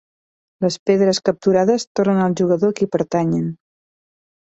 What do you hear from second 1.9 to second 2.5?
tornen al